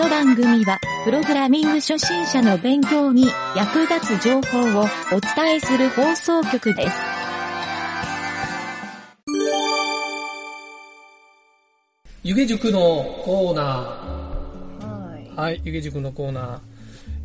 [0.00, 6.96] の番組は、プログラミング初心者の勉強に役立つ情報をお伝えする放送局です。
[12.22, 12.80] 湯気塾の
[13.24, 15.36] コーナはいー。。
[15.36, 16.58] はい、湯気塾のコーナー。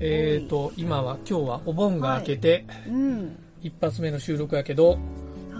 [0.02, 3.38] えーと、今は、今日はお盆が明けて、うん。
[3.62, 4.98] 一発目の収録やけど、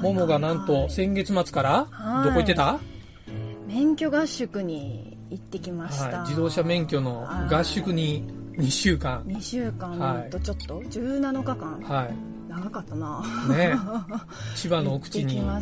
[0.02, 2.78] ももがなんと先月末から、はいどこ行ってた、
[3.68, 6.20] 免許合宿に行ってきました。
[6.20, 9.24] はい、自動車免許の合宿に2週間。
[9.26, 11.80] 2週はい間とちょっと、17日間？
[11.82, 12.10] は
[12.48, 13.24] 長かったな。
[13.48, 13.50] い。
[13.50, 13.76] ね
[14.56, 15.62] 千葉の奥地に、合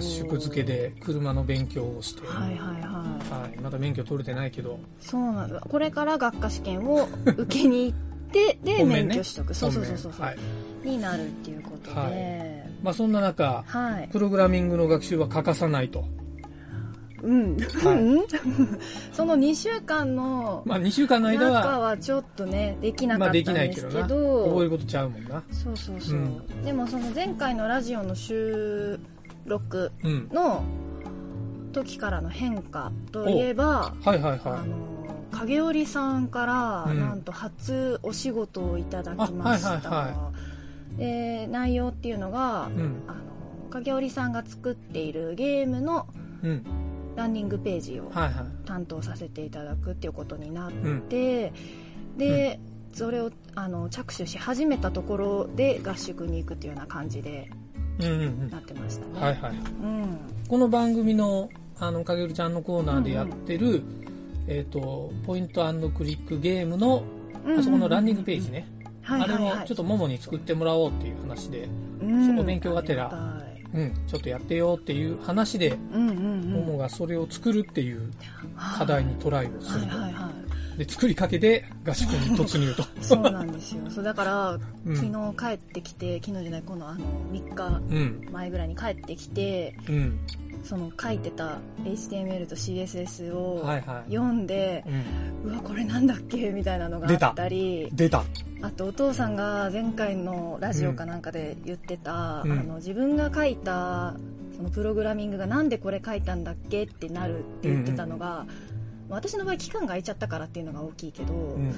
[0.00, 3.42] 宿漬けで車の勉強をして、はいはいはい。
[3.42, 5.60] はい、まだ免許取れてないけど、そうなんだ。
[5.60, 7.98] これから学科試験を 受けに行っ
[8.32, 9.54] て、で、ね免許取得。
[9.54, 10.12] そうそうそうそう。
[10.18, 10.36] はい。
[10.82, 11.96] になるっていうことで。
[11.96, 13.64] ははいまあそんな中、
[14.04, 14.08] い。
[14.08, 16.04] プログラミングの学習は欠かさないと。
[17.24, 17.56] うん。
[19.12, 24.08] その2週間のまあ2週間の間中は、はちょっとね、できなかまあったんでできないけどすけな。
[24.08, 25.42] ど、覚えることちゃうもんな。
[25.50, 28.98] そうそうそう、うんでもその前回のラジオの収
[29.46, 30.28] 録うん。
[30.32, 30.62] の
[31.72, 34.68] 時からの変化といえばはいはいあはい。
[34.68, 34.76] の
[35.32, 40.32] 影織さんから、うんなんと初お仕事をいただきました、あはいはいは
[40.96, 43.02] で内容っていうのが、うん。
[43.08, 43.24] あの
[43.70, 46.06] 影織さんが作っているゲームの
[46.44, 46.64] うん。
[47.16, 48.10] ランニングページを。
[48.64, 51.00] 担当させていただくっていうことになっうん。
[51.02, 51.52] て、
[52.16, 52.60] で、
[52.92, 57.50] それをあの着手し始めたところで合宿に行くっていうような感じで
[58.00, 58.58] うんうんうんな。
[58.58, 59.20] ってましたね。
[59.20, 59.52] はいはい。
[59.52, 60.18] うん。
[60.48, 61.48] この番組の、
[61.78, 63.82] あの、かげるちゃんのコーナーでやってる、
[64.46, 67.04] えっ、と、ポイントクリックゲームの、
[67.58, 68.66] あそこのランニングページね。
[69.06, 71.68] あれをちょっとももに作ってもらおうっていう話で、
[72.00, 73.43] うん、そこ勉強がてら
[73.74, 76.50] うん、ちょっとやってよっていう話で、うんうんうん。
[76.52, 78.10] ももがそれを作るっていう
[78.56, 79.88] 課題にトライをすると。
[79.88, 80.30] はいはいは
[80.76, 80.78] い。
[80.78, 82.84] で、作りかけで合宿に突入と。
[83.02, 83.82] そうなんですよ。
[83.90, 88.28] そうだから、うん昨日帰ってきて、昨日じゃない、このあの、3日うん。
[88.32, 90.18] 前ぐらいに帰ってきて、うん。
[90.64, 94.10] その書いてた HTML と CSS をはいはい。
[94.10, 94.82] 読んで、
[95.44, 95.52] うん。
[95.52, 96.50] うわ、これなんだっけ？
[96.50, 98.24] みたいなのがあったり、出た。
[98.62, 102.52] あとお父さんが前回のラジオかなんかで言ってた、うん。
[102.52, 104.14] あの自分が書いた
[104.56, 106.84] そのプログラミングがなんでこれ書いたんだっけ？
[106.84, 108.46] ってなるって言ってたのが、
[109.10, 111.74] 私の場合期間が空いちゃったからっていうのが大きいけど、うん。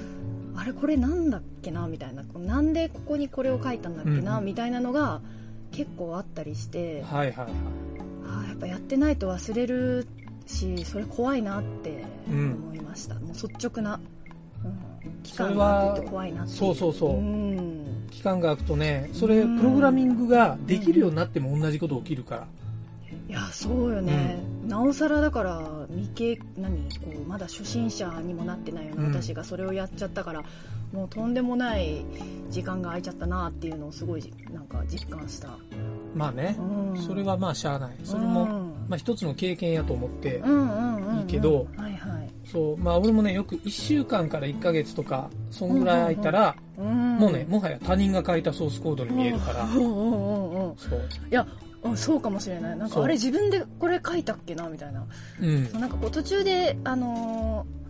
[0.55, 1.87] あれこれなんだっけな？
[1.87, 2.23] みたいな。
[2.23, 4.45] なんでここにこれを書いたんだっけな、うん。
[4.45, 5.19] みたいなのが
[5.71, 7.47] 結構あったりして、はいはいはい。
[8.27, 10.07] あーやっぱやってないと忘れる
[10.45, 12.53] しそれ怖いなってうん。
[12.53, 13.99] 思いました、もう率直な、
[14.63, 14.67] う
[15.07, 17.17] ん、期間が空くって怖いなっていそうそうそう。
[17.17, 18.07] うん。
[18.11, 19.57] 期間が空くとね、それ、うん。
[19.57, 22.47] プログラミングができるようになっても同じこと起きるから。
[23.29, 29.13] いやそうよね、なおさらだから未経何こうまだ初心者にもなってないようなうん。
[29.13, 30.43] 私がそれをやっちゃったから、
[30.93, 32.05] もうとんでもない
[32.49, 35.49] 時間が空いちゃったなっていうのをすごいなんか実感した、
[36.17, 37.95] まあねう、ん、それはまあしゃあない。
[38.03, 38.49] それも、うん。
[38.89, 41.19] まあ一つの経験やと思って、うんうんうんうん。
[41.19, 41.67] いいけど
[43.07, 50.77] 俺もね、よく1週間から1ヶ月とか、そんぐらい空いたら、うんもうね、もはや他人が書いたソースコードに見えるから、うんうんうんうん。
[50.77, 51.09] そう。
[51.29, 51.45] いや
[51.83, 52.77] あそうかもしれない。
[52.77, 55.05] なんかあれ自分でこれ書いたっけなみたいな。
[55.41, 55.71] うん。
[55.79, 57.86] なんかこう途中であのー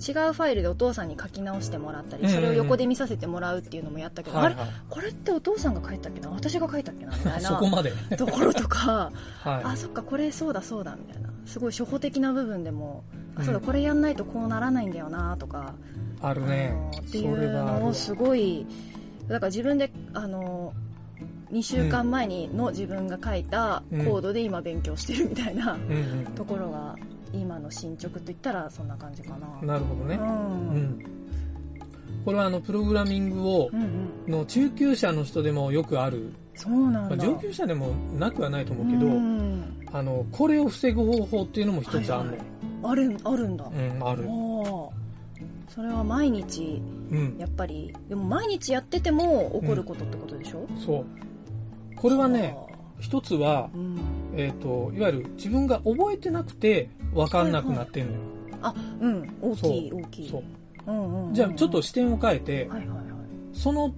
[0.00, 4.74] 違うファイルでお父さんに書き直してもらったり、それを横で見させてもらうっていうのもやったけど、あれはいはい。
[4.88, 6.30] これってお父さんが書いたっけな？
[6.30, 7.12] 私が書いたっけな？
[7.16, 7.92] みたいなそこまで。
[8.16, 9.12] ところとか
[9.44, 15.74] あはそっかこれそうだそうだみたいなすごい初歩的な部分でも、うんあそうだこれやんないとこうならないんだよなとか、
[16.22, 16.26] い。
[16.26, 16.74] あるね。
[16.98, 18.66] っていそうのをすごい
[19.28, 20.72] だから自分であの
[21.52, 25.76] 2週間前にの自分が書いたコードで今勉強してるみたいな。
[26.36, 26.96] ところが
[27.32, 29.66] 今の進捗といったらそんな感じかな。
[29.66, 30.16] なるほどね。
[30.16, 31.04] うんうん。
[32.24, 37.16] これはあの、プログラミングをう、んうんの中級者の人でもよくある、そうなんだ。
[37.16, 42.42] まあ、上級者でもなくはないと思うけど、うんあの、これを防ぐ方法っていうのも一つあるのよ。
[42.82, 43.64] あるあるんだ。
[43.64, 44.24] うん、ある。
[45.68, 47.36] それは毎日うん。
[47.38, 51.06] やっぱりでも毎日やってても起こることってことでしょ、そう。
[51.96, 52.70] これはね、あ
[53.00, 53.70] 一つは
[54.36, 58.18] えっ、と、いわゆる自分が覚えてなくて分かんなくなってんのよ。
[58.62, 59.36] あうん。
[59.40, 60.30] 大きい大きい。
[60.30, 60.42] そう。
[60.86, 61.34] うんうんうんうん。
[61.34, 62.98] じゃあちょっと視点を変えて、はいはいはい。
[63.52, 63.94] その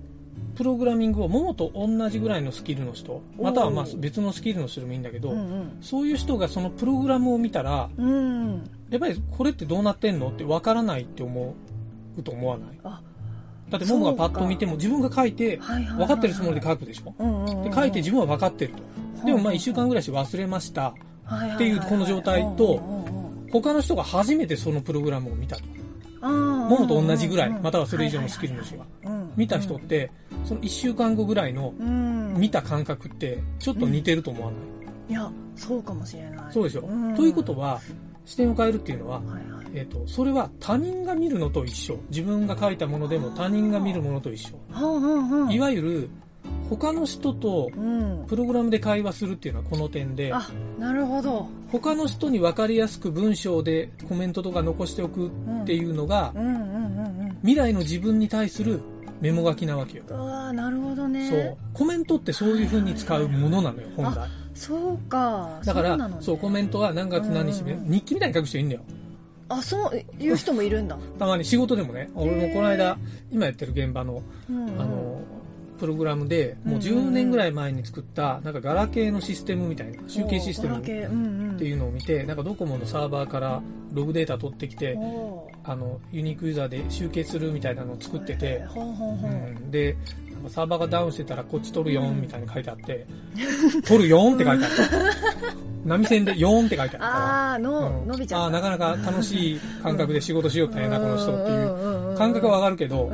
[0.55, 8.07] プログラミングをももと同じぐらいのスキルの人、またはまあ別のスキルの人でもいいんだけど、うんそういう人がそのプログラムを見たら、うん。
[8.07, 11.55] うんやっぱりこれってどうなってんのって分からないって思
[12.19, 12.69] うと思わない？
[12.85, 13.01] あ
[13.71, 15.97] だってももがパッと見ても自分が書いてはいはいはいはい。
[15.97, 17.15] 分かってるつもりで書くでしょ？
[17.19, 17.63] うんうんうん。
[17.71, 18.83] で書いて自分は分かってると
[19.25, 20.89] でもまあ1週間ぐらいして忘れました。
[20.89, 20.95] っ
[21.55, 22.81] っていうこの状態と
[23.53, 25.57] 他の人が初めてそのプログラムを見た。
[25.57, 25.63] と
[26.29, 28.85] もものと同じぐらい、またはそれ以上のスキルの人が。
[29.37, 30.11] 見た人って、
[30.45, 32.35] その1週間後ぐらいのうん。
[32.37, 36.53] 見た感覚って、ちょっと似てると思わない、いやそうかもしれない。
[36.53, 37.15] そうでしょ、ん。
[37.15, 37.81] ということは、
[38.25, 39.67] 視点を変えるっていうのは、はいはい。
[39.75, 41.99] えっ、と、それは他人が見るのと一緒。
[42.11, 44.57] 自分が書いたものでも他人が見るものと一緒。
[45.51, 46.11] いわゆる、
[46.71, 48.25] 他の人とうん。
[48.27, 51.49] プログラムで会話するっていうのはこの点で、あなるほど。
[51.71, 55.31] 他の人に分かりやすく文章でコメントとか残しておくっ
[55.67, 58.81] ていうのがう、んうんうんうん未来の自分に対する
[59.21, 60.05] メモ書きなわけよ。
[60.09, 61.29] うわーなるほどね。
[61.29, 61.57] そう。
[61.75, 64.29] コメントってそういう風に使うものなのよ、本来。
[64.55, 65.61] そうか。
[65.65, 66.17] だから、そうね。
[66.21, 68.83] そう、コメントは何月何日で、うん日記みたいに書く人いるんだよ。
[69.49, 70.97] あそういう人もいるんだ。
[71.19, 72.97] たまに仕事でもね、俺もこの間、
[73.31, 74.81] 今やってる現場の、うんうん。
[74.81, 75.21] あの、
[75.83, 83.61] プログラムで、もう10年ぐらい前に作った、なんかガラケーのシステムみたいな、集計システムっっていうのを見て、なんかドコモのサーバーから
[83.93, 89.67] ログデータ取ってきて、おあの、ユニークユーザーで集計するみたいなのを作ってて、うん。
[89.67, 89.97] ん、で、
[90.47, 93.05] サーバーがダウンしてたらこっち取るよんみたいに書いてあって、
[93.85, 94.75] 取るよんって書いてある。
[95.85, 97.17] 波線で4って書いてあるから。
[97.17, 98.09] ああの、うん。
[98.09, 98.47] 伸びちゃった。
[98.47, 103.11] あーなかなか楽しい感覚で仕事しよったんやな、この人っていう感覚はわかるけど、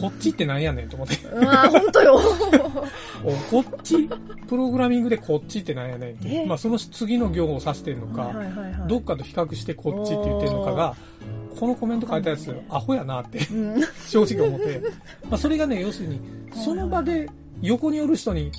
[0.00, 1.16] こっちってなんやねんと思って。
[1.28, 2.20] うわ本当よ
[3.24, 4.08] おこっち、
[4.48, 6.28] プログラミングでこっちってなんやねんって。
[6.28, 6.46] え？
[6.46, 8.32] まあその次の行を指してるのか、
[8.88, 10.94] どっかと比較してこっちって言ってるのかが、
[11.58, 14.80] このコメント書いたやつ、アホやなってうん正直思って。
[15.28, 16.20] まあそれがね、要するに、
[16.64, 17.28] その場で
[17.60, 18.50] 横におる人に、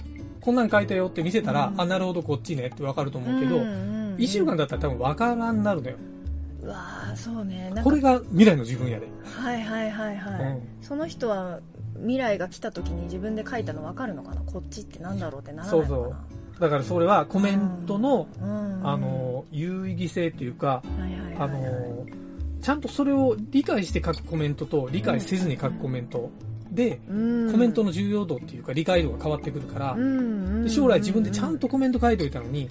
[0.42, 5.96] こんなん書いたよって見せたら、うんあ、なるほどこっちねってわかると思うけど、うんうんうん一週間だったら多分わからんなるのよ。
[6.64, 7.74] うわーそうね。
[7.84, 9.08] これが未来の自分やで。
[9.24, 10.62] はいはいはいはい、うん。
[10.82, 11.60] その人は
[11.98, 14.42] 未来が来た時に自分で書いたの分かるのかな？
[14.42, 15.98] こっちってなんだろうってならないのかな？
[15.98, 16.16] そう
[16.60, 18.88] だからそれはコメントの、うん。
[18.88, 20.84] あの、有意義性っていうか、
[21.38, 22.06] あの、
[22.62, 26.30] ちゃんとそれを理解して書くコメントと理解せずに書くコメント。
[26.72, 27.52] で、うん。
[27.52, 29.98] コメントの重要度っていうか理解度が変わってくるから。
[30.70, 32.70] 将来自分でちゃんとコメント書いておいたのに、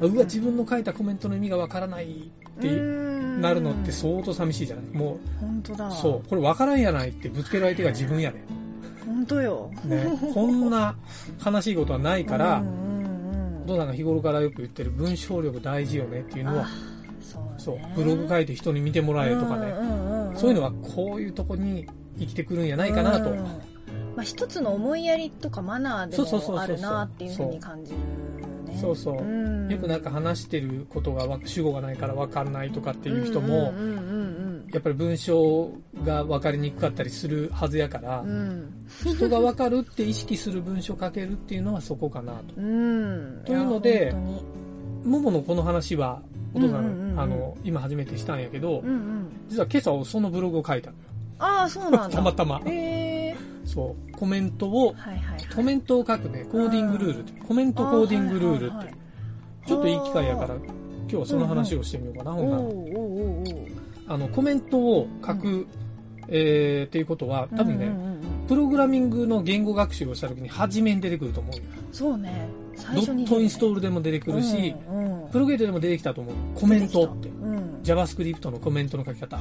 [0.00, 3.05] うんうわ、自分の書いたコメントの意味がわからないってうん
[3.40, 4.84] なるのって相当寂しいじゃない？
[4.96, 5.88] も本当だ。
[5.88, 8.44] う、そう、これわからんやないってぶつける相手が自分やね。
[9.04, 9.70] 本当よ。
[9.84, 10.06] ね。
[10.34, 10.94] こんな
[11.44, 12.62] 悲しいことはないから、
[13.64, 16.68] お父さんが日頃からよく言ってる文章力大事よねっていうのはあ、
[17.58, 19.72] そうブログ書いて人に見てもらえとかね、
[20.36, 21.86] そういうのはこういうとこに
[22.18, 23.30] 生きてくるんやないかなと。
[23.30, 23.38] うん
[24.16, 26.16] まあ、一つの思いやりとかマナーで
[26.48, 27.98] もあるなっていうふうに感じる
[28.76, 29.18] ねそうそう。
[29.18, 29.68] うん。
[29.68, 33.72] よくなんか話してることがわ主語がないから分かんないとかっていう人も、
[34.72, 35.70] やっぱり文章
[36.04, 38.30] が分かりにくかったりするはずやからうん。
[39.06, 42.54] う、ん人が分かるって意識する文章書けるっていうのはそこかなと。
[42.56, 43.42] うん。
[43.44, 44.14] というので
[45.04, 46.20] もものこの話は、
[46.54, 49.28] お父さん,、うんうんうんあの、今初めてしたんやけど、うんうん。
[49.48, 50.96] 実は今朝そのブログを書いたの。
[50.96, 51.02] よ。
[51.38, 52.10] ああそうなんだ。
[52.16, 52.60] たまたま。
[52.66, 53.15] へえ
[53.66, 54.12] そう。
[54.12, 57.32] コメントを、はいはいコメントを書くね、コーディングルールって。
[57.32, 58.64] いうコメントコーディングルールって。
[58.64, 58.94] はいはいはい。
[59.66, 60.64] ちょっといい機会やから、今
[61.08, 62.62] 日はその話をしてみようかな、おほんなら。
[62.62, 63.44] おおおお
[64.08, 65.66] あの、コメントを書く、
[66.28, 68.16] えー、っていうことは、多分ね、うんうんうん
[68.46, 71.62] プログラミングの言語学習をした時に初めに出てくると思うよ。
[71.92, 72.48] そうね。
[72.76, 75.30] 最ドットインストールルでも出てくるし、うんうん。
[75.30, 76.34] プロゲートでも出てきたと思う。
[76.34, 76.40] よ。
[76.54, 77.28] コメントって。
[77.28, 77.45] うん
[77.86, 79.38] JavaScript のコメントの書き方。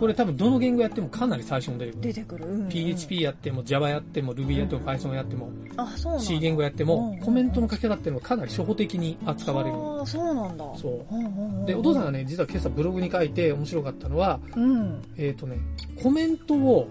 [0.00, 2.00] これ多分どの言語やってもかなり最初に出てくる。
[2.02, 2.68] 出てくる、うんうん。
[2.68, 9.76] PHP やっても Java やっても Ruby やっても Python やってもあそう C 言語やってもうんコメントの書き方っていうのはかなり初歩的に扱われる。
[9.76, 10.64] ああそうなんだ。
[10.76, 11.66] そう。
[11.66, 15.02] で、お父さんがね、実は今朝ブログに書いて面白かったのは、うん。
[15.16, 15.58] えっ、とね、
[16.02, 16.88] コメントを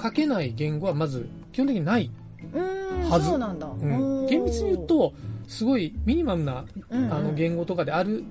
[0.00, 2.10] 書けない言語はまず基本的にない。
[2.52, 3.28] うーんはず。
[3.28, 3.58] そうなん
[4.28, 5.12] 厳密に言う、と、
[5.46, 8.22] すごいミニマムなあの言語とかである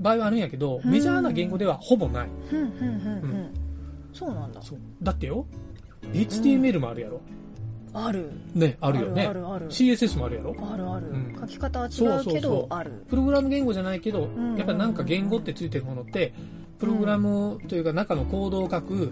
[0.00, 0.90] 場合はあるんやけど、うん。
[0.90, 2.28] メジャーな言語ではほぼない。
[2.48, 3.50] ふんふんうんん。
[4.12, 4.60] そうなんだ。
[4.62, 4.78] そう。
[5.02, 5.46] だってよ、
[6.12, 7.20] HTML もあるやろ。
[7.92, 8.30] ある。
[8.54, 9.26] ね、あるよね。
[9.26, 10.56] あるある CSS もあるやろ。
[10.60, 11.36] あるある、うん。
[11.40, 13.04] 書き方は違うけどある。
[13.08, 16.32] プログラム言語じゃないけど、んやっぱりなんか言語ってついてるものって、
[16.78, 19.10] プログラムというか中のコードを書くはい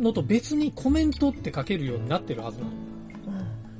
[0.00, 2.70] のと別にコメントって書けるようになってるはずなの。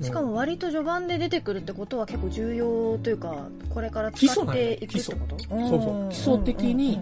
[0.00, 0.04] うん。
[0.04, 5.37] しかも割と序盤で出てくるってことは結構重要というかこれから基使っていくってこと？
[5.37, 6.11] 基礎そうそう。
[6.11, 7.00] 基礎的に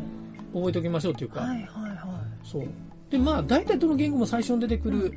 [0.53, 2.65] 覚えておきましょうっていうか、はいはいはそう。
[3.11, 5.15] で、まあ、大体どの言語も最初に出てくる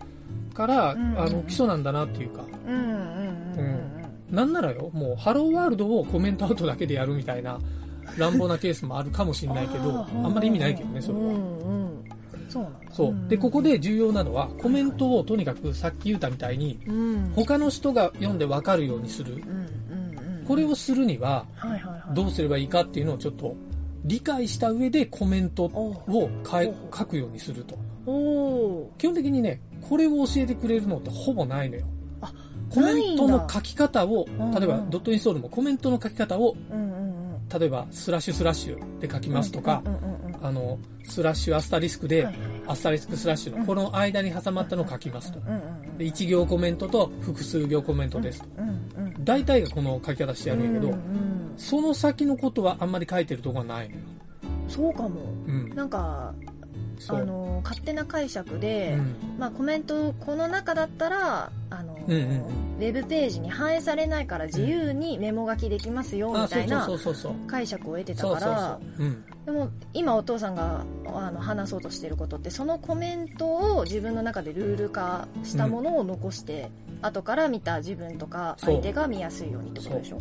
[0.54, 2.98] から、うんあの、基礎なんだなっていうか、いうんうんうん
[3.58, 4.36] うん。
[4.36, 7.60] なんならよ、もう、ハローワールドをコメントアウトだけでやるみたいな、
[8.18, 11.20] 乱暴なケースもあるかもしれないけど、あんまり意味ないけどね、それは。
[11.20, 11.38] うんう
[11.86, 12.04] ん
[12.52, 12.80] そうなんだ。
[12.92, 13.16] そう。
[13.30, 17.32] で、ここで重要なのは、コメントをとにかくさっき言ったみたいに、うん。
[17.34, 19.42] 他の人が読んでわかるようにする。
[20.48, 21.46] これをするには、
[22.14, 23.56] どうすればいいかっていうのをちょっと
[24.04, 27.78] 理解した上でコメントを書くようにすると。
[28.98, 31.86] 基本的にね、これを教えてくれるのってほぼないのよ。
[32.70, 36.56] コメントの書き方を、例えばドットインストールもコメントの書き方を、
[37.58, 39.84] 例えばスラッシュスラッシュで書きますとか、
[40.42, 42.28] あの、スラッシュアスタリスクで、
[42.68, 45.40] アスタリスクスラッシュのこの間に挟まったのを書きますと。
[45.98, 48.48] で1行コメントと複数行コメントですと。
[49.20, 50.96] 大体がこの書き方してやるんやけど、
[51.58, 54.02] その先のことはあんまり書いてるとこはないのよ。
[54.68, 55.22] そうかも。
[55.48, 56.34] うん、なんか、
[57.10, 62.38] あの勝手な解釈で、うん、まあ、コメントこの中だったらあの、うんうんうん、
[62.78, 66.88] ウェブページに反映されないから自由にメモ書きできますよみたいな
[67.48, 68.80] 解釈を得てたから
[69.46, 80.20] でも今お父さんがあの話そうとしてることってそのコメントを自分の中でルール化したものを残して、うん、後から見た自分とか相手が見やすいようにってことでしょ？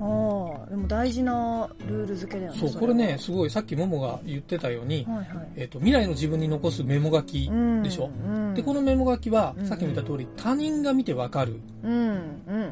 [0.00, 7.50] ああでも大事なルール付けだよねそうこれねすごいさっきももが言ってたように、はいはい、えーと、未来の自分に残すメモ書き
[7.82, 11.60] でしょ、うんうん、でこのメモ書きは、さっきも言った通り他人が見てわかるっ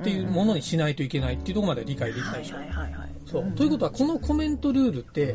[0.02, 3.54] ていうものにしないといけないっていうところまで理解できたでしょ、はいはいはい。
[3.54, 5.34] ということはこのコメントルールって、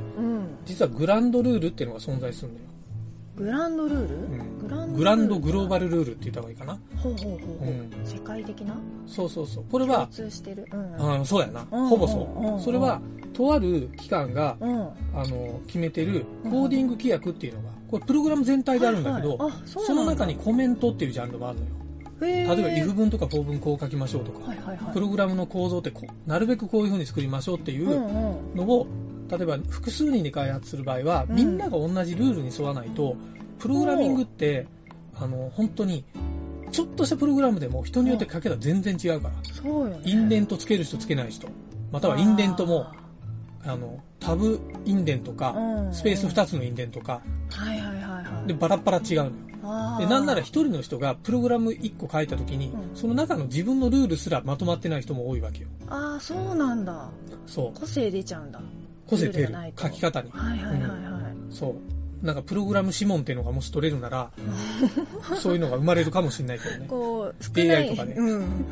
[0.65, 2.67] 実はグランドルールっていうのが存在するんだよ
[3.37, 6.79] グランドルール、うん、グランドグローバルルールって言った方がいいかな。
[6.97, 8.75] ほうほうほう、うん、世界的な？
[9.05, 9.65] そうそうそう。
[9.71, 12.99] これは共通してる、うん、あそうやな、ほぼそう、それは
[13.33, 21.71] とある機関が、あの決めてるコーディング規約っていうのがこれプログラム全体であるんだけど、はいはい、その中にコメントっていうジャンルがあるのよ。
[22.19, 25.93] 例えば if 文とか for 文こう書きましょうとか、はいはいはい、プログラムの構造って
[26.25, 27.87] なるべくこういうふうに作りましょうっていう
[28.55, 28.87] のを、
[29.29, 33.15] 例えば複数人で開発する場合は、みんなが同じルールに沿わないと
[33.59, 34.67] プログラミングって、
[35.15, 36.05] あの、本当に、
[36.71, 39.33] ちょっとしたプログラムでも人によって書けたら全然違うから。
[39.53, 40.01] そうよね。
[40.03, 41.47] インデントつける人つけない人。
[41.91, 42.87] またはインデントも、
[43.63, 45.55] あの、タブインデントか、
[45.91, 47.21] スペース2つのインデントか。
[47.51, 48.47] はいはいはいはい。
[48.47, 49.31] で、バラバラ違うのよ。
[49.99, 55.67] で、なんなら一人の人がプログラム1個書いた時に、うん、その中の自分のルールすらまとまってない人も多いわけよ。
[55.89, 57.09] ああ、そうなんだ。
[57.45, 57.79] そう。
[57.79, 58.61] 個性出ちゃうんだ。
[59.07, 59.55] 個性出る。
[59.79, 60.29] 書き方に。
[60.31, 60.91] はいはいはいはい。
[61.33, 61.96] うん、そう。
[62.21, 64.31] なんかプログラム指紋っていうのがもし取れるなら、
[65.35, 66.85] そういうのが生まれるかもしれないけどね。
[66.89, 67.59] こう。
[67.59, 68.15] AI とかね。
[68.17, 68.65] うん。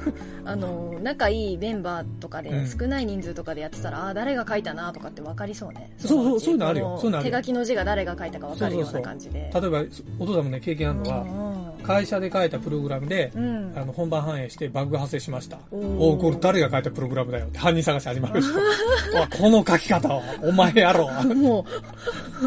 [0.45, 5.91] あの、仲いいメンバーとかで、少ない人数とかでやってたら、ああ、誰が書いたなとかって分かりそうね。
[5.97, 6.97] そうそう、そういうのあるよ。
[6.97, 9.49] そういうのある手書きの字が誰が書いたか分かるような感じで。
[9.51, 9.87] そうそうそう例え
[10.17, 15.59] ば、お父さんもね、経験あるのは、会社で書いたプログラムで、うん、あの本番反映してバグが発生しました。
[15.71, 18.53] おおこれ誰が書いたプログラムだよって犯人探し始まる人。
[19.37, 21.11] この書き方は、お前やろ。
[21.35, 21.65] も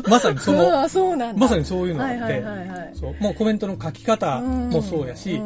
[0.04, 3.14] う、まさにその、そうまさにそういうのがあって、はいはいはいそう。
[3.20, 5.40] もうコメントの書き方もそうやし、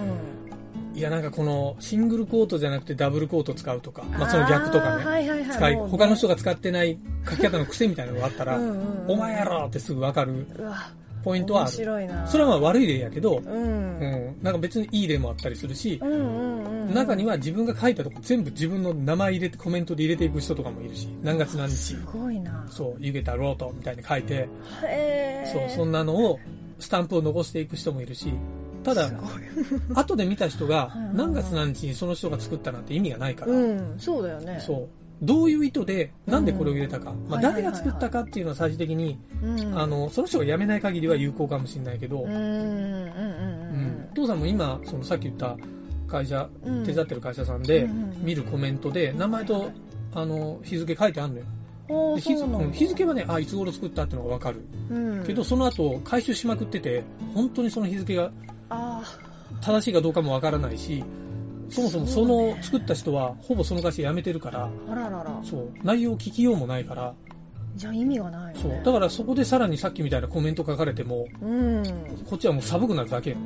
[0.95, 10.47] いやなんかこのシングルコートじゃなくてダブルコート使うとか、まあその逆とかね、はいはいはい、使い、他の人が使ってない書き方の癖みたいなのがあったら、うんうん、お前やろってすぐわかる
[11.23, 11.71] ポイントはある。
[12.27, 21.77] それはまあ悪い例やけど、うん、うん、なんか別にいい例もあったりするし、うんうんうん、中には自分が書いたとこ全部自分の名前入れて、コメントで入れていく人とかもいるし、何月何日。
[21.77, 22.67] すごいな。
[22.69, 24.49] そう、湯げたロートみたいに書いて、
[25.53, 26.39] そう、そんなのを、
[26.79, 28.33] スタンプを残していく人もいるし、
[28.83, 29.11] ただ、
[29.95, 33.53] 後で見た人が、 何月何日にその人が作ったなんて意味がないから。
[33.53, 34.61] うん、そうだよね。
[34.65, 35.02] そう。
[35.23, 39.19] どういう意図で、なんでこれを入れたか、まあ、誰が作ったかっていうのは最終的に、
[39.75, 45.57] あの、その人が辞めない限りは有効かもしれないけど、うん、父さんも今、そのさっき言った
[46.09, 46.49] 会社、
[46.85, 47.89] 手伝ってる会社さんで
[48.19, 49.71] 見るコメントで、名前と、
[50.13, 51.45] あの、日付書いてあるのよ。
[52.19, 52.35] 日
[52.73, 54.61] 日付はね、あ、いつ頃作ったっていうのがわかる。
[54.91, 58.33] うん、けど、その後、回収しまくってて、本当にその日付が、
[59.61, 61.05] 正しいかどうかもわからないし、
[61.73, 65.41] そもそもその作った人はほぼその会社辞めてるから、あららら。
[65.43, 67.15] そう、内容聞きようもないから、
[67.75, 68.73] じゃあ意味がない、ね、そう。
[68.85, 71.83] だからそこでさらにさっきみたいなコメント書かれても、うん。
[72.29, 73.43] こっちはもう寒くなるだけよね。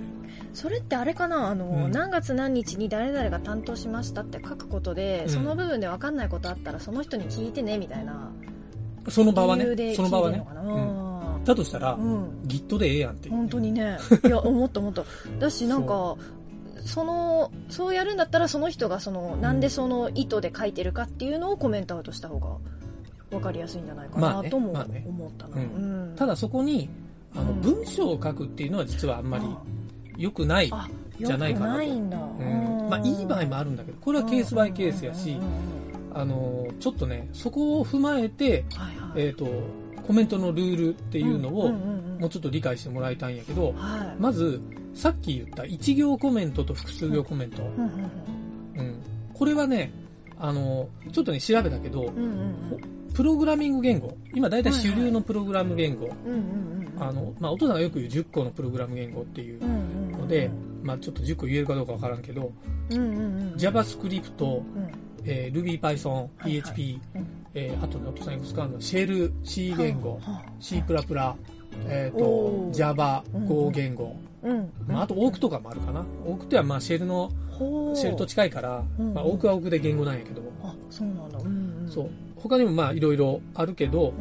[0.53, 1.49] それってあれかな？
[1.49, 8.31] あの、うん、何月何日に誰々が担当しましたって書くことで、うん、その部分で分かんないことあったらその人に聞いてねみたいな。
[9.09, 9.95] その場はね。
[9.95, 10.45] その場はね。
[10.65, 13.97] うん、だとしたら、うん、Git でええやんって本当にね。
[14.27, 15.05] いや、思った思った。
[15.39, 16.17] だし、なんか、
[16.87, 22.57] そのそうやるんだったらその人がそのなんでその意図で書いてるかっていうのをコメントアウトした方が
[23.31, 25.57] 分かりやすいんじゃないかなとも思ったな、
[26.17, 26.89] ただそこに
[27.35, 29.45] あの文章を書くっていうのは実はあんまり
[30.17, 30.73] 良くない
[31.19, 32.89] じゃないかなと、うん。
[32.89, 35.39] まあ、いい場合もあるんだけどこれはケースバイケースやし、
[36.15, 38.65] あのちょっとねそこを踏まえて、
[39.17, 39.47] えっ、ー、と
[40.07, 41.73] コメントのルールっていうのを
[42.19, 44.61] もうちょっと理解してもらいたいんやけど、はい、まず
[44.95, 47.63] さっき言った1行コメントと複数行コメント。
[47.63, 49.03] うん。
[49.33, 49.93] これはね、
[50.39, 56.11] あの、ちょっとね、調べたけど、うんうんプログラミング言語、今大体主流のプログラム言語、
[56.99, 59.61] あの、まあ、お父さんがよく言う10個のプログラム言語っていう
[60.19, 60.51] ので、
[60.83, 62.53] まあ、ちょっと10個言えるかどうかわからんけど、
[62.91, 65.07] JavaScript、うん。
[65.25, 67.01] えー、Ruby、Python、PHP、
[67.55, 70.21] えー、あとね、お父さんいくつかあるの、シェル、C 言語、
[70.61, 70.83] C++、
[71.89, 76.05] えっ、ー、と、Java、Go 言語、うんまあ、あとオークとかもあるかな。
[76.25, 77.31] オークってはまあシェルの、
[77.95, 80.43] シェルと近いから、まあ、オークはオークで言語なんやけど。
[80.63, 81.39] あ、そうなんだ。
[81.91, 82.11] そう。
[82.37, 84.15] 他にもまあいろいろあるけど、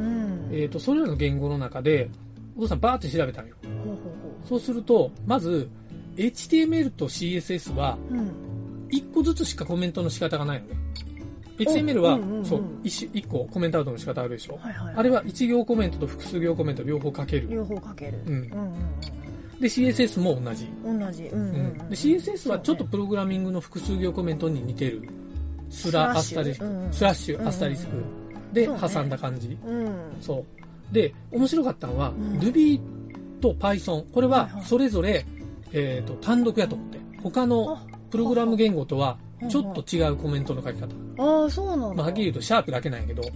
[0.51, 2.09] えっ、と、それらの言語の中で、
[2.57, 3.55] お父さんバーって調べたんよ。
[4.47, 5.69] そうすると、まず、
[6.15, 7.97] HTML と CSS は、
[8.89, 10.75] 1個ずつしかコメントの仕方がないのね。
[11.57, 14.57] HTML は、そう、1個コメントアウトの仕方あるでしょ。
[14.57, 17.49] はいはいはい、あれは1行コメントと複数行コメント両方書ける。
[17.49, 18.19] 両方書ける。
[18.25, 18.33] うん。
[18.33, 18.71] うんうん
[19.59, 20.67] で、CSS も同じ。
[20.83, 21.23] 同じ。
[21.27, 25.07] うん、うん、で、CSS はちょっとプログラミングの複数行コメントに似てる。
[25.69, 28.03] スラ、アスタリスク、スラッシュ、アスタリスク。
[28.53, 29.57] で、挟んだ感じ。
[29.65, 30.15] うん。
[30.21, 30.45] そ
[30.91, 30.93] う。
[30.93, 32.79] で、面白かったのは、Ruby
[33.41, 34.11] と Python。
[34.11, 35.25] これは、それぞれ、
[35.71, 36.99] えっと、単独やと思って。
[37.23, 37.79] 他の
[38.11, 39.17] プログラム言語とは、
[39.49, 40.87] ちょっと違うコメントの書き方。
[41.17, 41.95] ああ、そうなんだ。
[41.95, 43.23] まあ、はっきり言うと、シャープだけなんやけど。
[43.23, 43.27] へ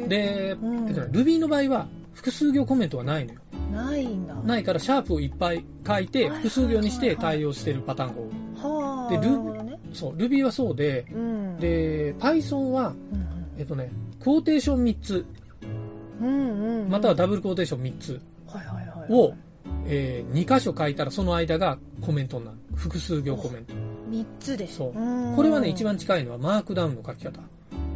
[0.00, 0.08] そう。
[0.08, 3.40] で、うん、Ruby の場合は、複数行コメントはないのよ。
[3.72, 4.34] ないんだ。
[4.34, 8.72] ないから、シャープをいっぱい書いて、複数行にして対応してるパターンが多い。
[8.72, 9.10] はあ。
[9.10, 12.94] で、Ruby、ね、そう、Ruby はそうで、うん、で、Python は、
[13.58, 13.90] えっとね、
[14.20, 15.24] クォーテーション3つ、
[16.20, 18.20] うんうん、またはダブルクォーテーション3つ
[19.10, 19.34] を、
[19.86, 22.58] えー、2箇所書いたらその間がコメントになる。
[22.74, 23.74] 複数行コメント。
[24.10, 24.92] 3つでそう。
[25.36, 27.40] これはね、一番近いのはマークダウンの書き方。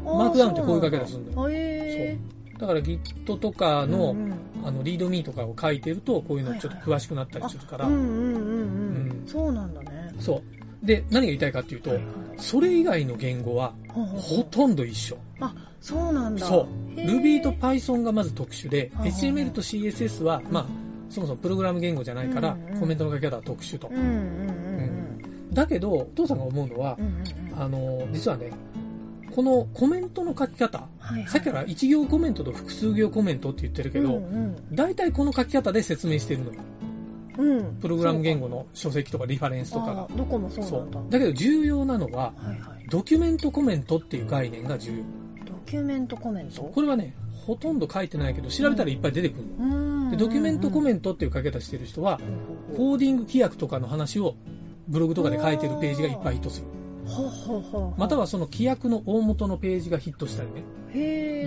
[0.04, 1.50] マークダウンってこういう書き方するんだよ。
[1.50, 2.19] へ
[2.50, 2.61] そう。
[2.61, 7.87] だから Git とかの、うんうん、あの、リードミーとかを書いてると、こういうのちょっと詳しくなったりするから。
[7.87, 9.25] うんうんうんうん。
[9.26, 10.14] そうなんだね。
[10.19, 10.37] そ
[10.83, 10.87] う。
[10.87, 12.07] で、何が言いたいかっていうと、はいはい、
[12.38, 15.16] それ以外の言語は、ほとんど一緒。
[15.40, 16.47] あ、そうなんだ。
[16.47, 16.99] そう。
[16.99, 20.67] Ruby と Python がまず特殊で、HTML と CSS は、まあ、
[21.08, 23.91] そもそもプログラム言語じゃないから、コメントの書き方は特殊と。
[25.52, 26.99] だけど、お父さんが思うのは、
[27.58, 28.50] あの、実はね、
[29.34, 36.60] このコメントの書き方、はいはい、さっきから1行コメントと複数行コメントって言ってるけど、うんうん、大体この書き方で説明してるのよ。
[37.38, 40.08] うん、プログラム言語の書籍とかリファレンスとかが。
[40.15, 41.19] どこもそうなんだ。
[41.19, 44.99] だけど重要なのは、はいはい、ドキュメントコメントっていう概念が重要。
[45.47, 46.62] ドキュメントコメント？
[46.65, 47.15] これはね、
[47.47, 50.10] ほとんど書いてないけど、調べたらいっぱい出てくるの。
[50.10, 52.21] でドキュメントコメントっていう書き方してる人は、
[52.76, 54.34] コーディング規約とかの話を
[54.88, 56.66] ブログとかで書いてるページがいっぱいヒットする。
[57.97, 60.62] またはその規約の大元のページがヒットしたりね。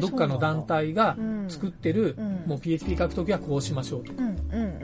[0.02, 1.16] どっかの団体が
[1.48, 4.24] 作ってる、もう PHP 書くときはこうしましょうとか。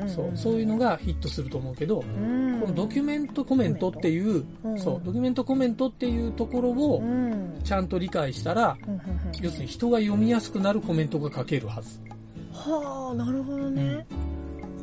[0.07, 4.45] そう、そういうのがヒットすると思うけど、このドキュメントコメントっていう、
[4.77, 7.03] そう、ドキュメントコメントっていうところを
[7.63, 8.77] ちゃんと理解したら、
[9.41, 11.99] 要するに人が読みやすくなるコメントが書けるはず。
[12.53, 14.05] はあ、なるほどね。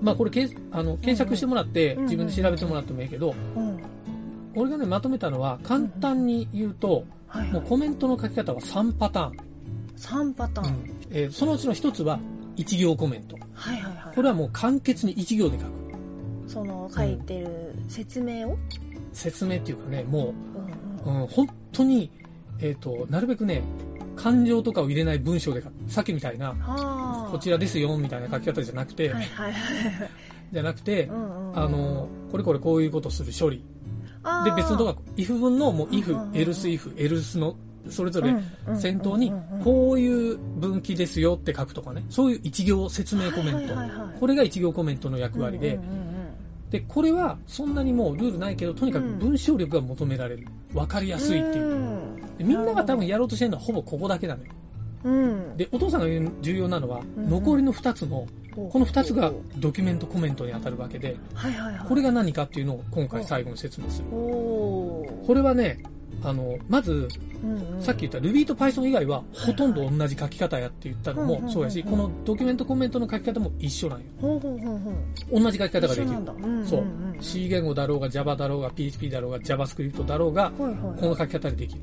[0.03, 3.35] まあこれけあの検索してもらって自分で調べてもらってもいいけど、
[4.55, 7.05] 俺がねまとめたのは簡単に言うと、
[7.53, 9.37] もうコメントの書き方は3パターン。
[9.97, 10.91] 3パターン、うん。
[11.11, 12.19] えー、そのうちの1つは
[12.57, 13.37] 1行コメント。
[13.55, 14.15] はいはいはい。
[14.15, 15.71] これはもう簡潔に1行で書く。
[16.47, 18.59] その書いてる説明を、うん、
[19.13, 20.33] 説明っていうかね、も
[21.05, 22.11] う、うん、うん、本当に、
[22.61, 23.63] えっ、ー、と、なるべくね、
[24.19, 25.63] 感情とかを入れない文章で。
[25.87, 26.55] さっきみたいな、
[27.31, 29.59] こちらですよ、みたいな書き方じゃなくて、はいはいは
[30.05, 30.11] い、
[30.53, 33.65] じゃなくて、うんうん、あの、これこれこういうことする処理。
[34.45, 37.57] で、別のとこ if 文のもう if、else if、else の
[37.89, 38.35] それぞれ
[38.77, 43.75] 先頭にこういう分岐ですよって書くとかね、そういう一行説明コメント。
[44.19, 45.79] これが一行コメントの役割で、
[46.71, 50.47] で、これはそんなにもうルールないけど、とにかく文章力が求められる。
[50.75, 51.98] わかりやすいっていう。
[52.39, 54.53] みんなが多分やろうとしてるのはほぼここだけなのよ。
[55.05, 61.17] うん、で、お父さんが言う重要なのは、残りの2つの、この2つがドキュメントコメントに当たるわけで、
[61.89, 64.09] これが何かっていうのを今回最後に説明する。
[64.11, 65.83] これはね、
[66.23, 67.09] あの、まず、
[67.43, 74.07] うんうん、さっき言った Ruby と Python 以外はほとんど同じ書き方やって言ったのもそうやし、このドキュメントコメントの書き方も一緒なんよ。
[75.33, 76.17] 同じ書き方ができる。
[76.65, 76.85] そう。
[77.21, 81.81] C 言語だろうが Java だろうが PHP だろうが JavaScript だろうが、この書き方でできる。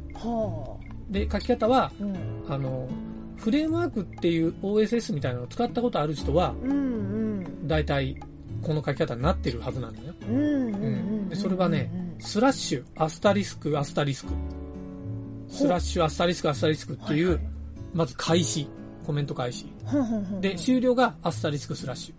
[1.09, 1.91] で、書き方は、
[2.49, 2.89] あの、
[3.37, 6.53] フレームワークっていう OSS みたいなのを使ったことある人は、
[7.65, 8.17] 大体
[8.65, 10.13] この書き方になってるはずなんだよ。
[11.29, 14.33] でそれはね、スラッシュ、アスタリスク、アスタリスク。
[15.47, 17.47] スラッシュ、アスタリスク、アスタリスクっていう、はいはい、
[17.93, 18.67] まず開始。
[19.05, 19.67] コメント開始。
[20.41, 22.13] で、終了がアスタリスクスラッシ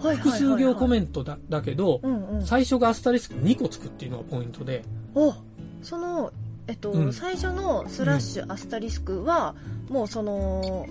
[0.00, 0.04] ュ。
[0.04, 4.82] はい、複数行コメントだだけど、うんうん、最初がアスタリスク2個つくっていうのがポイントで。
[5.14, 5.32] お
[5.80, 6.32] その
[6.66, 9.54] えっと、うん、最初のスラッシュ、アスタリスクは、
[9.88, 10.88] もうその、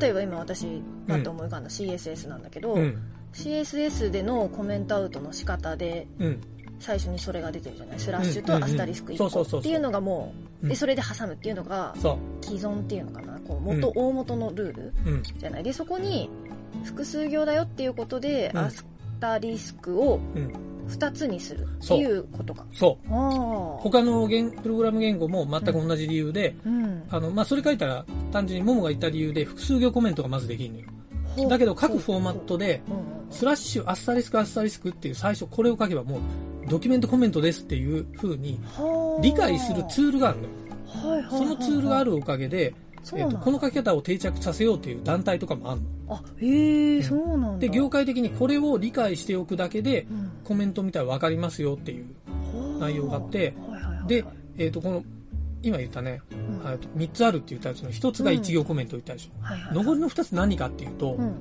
[0.00, 1.64] 例えば今私、パッと思い浮かん。
[1.64, 2.98] だ CSS なんだけど、うん、
[3.34, 6.06] CSS でのコメントアウトの仕方で、
[6.78, 8.00] 最初にそれが出てるじゃない？
[8.00, 11.94] スラッシュとアスタリスク1個っていうのがもう、で、それで挟むっていうのが、
[12.42, 14.92] 既存っていうのかな、こう元、大元のルール
[15.38, 15.62] じゃない？
[15.62, 16.30] で、そこに、
[16.84, 18.86] 複数行だよっていうことで、アス
[19.20, 20.18] タリスクを
[20.88, 22.64] 2つにするっていうことか。
[22.72, 23.08] そう。
[23.08, 30.86] 他の言プログラム言語も全く同じ理由で、うん、あの、まあ、それ書いたら単純にモモが言った理由で複数行コメントがまずできるのよ。
[31.48, 32.82] だけど各フォーマットで、
[33.30, 36.20] スラッシュ、アスタリスク、アスタリスクっていう最初これを書けばもう
[36.68, 38.60] ドキュメントコメントですっていう風に
[39.22, 40.50] 理解するツールがあるのよ。
[41.30, 42.74] そのツールがあるおかげで、
[43.14, 46.14] えーと、この書き方を定着させようという団体とかもあるの。
[46.14, 47.58] あ、へえ、そうなんだ。
[47.58, 50.06] で、業界的にこれを理解しておくだけで、
[50.44, 52.06] コメント見たら分かりますよっていう
[52.78, 53.54] 内容があって、
[54.06, 54.24] で、
[54.58, 55.04] えっ、ー、と、この、
[55.62, 56.60] 今言ったね、うん、
[56.96, 59.74] 3つあるって言ったやつの1つが1行コメントを言ったでしょ。
[59.74, 61.34] 残りの2つ何かっていうと、うん、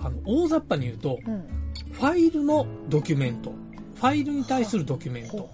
[0.00, 1.44] あの、大雑把に言うと、うん、
[1.92, 3.52] ファイルのドキュメント、
[3.94, 5.48] ファイルに対するドキュメント、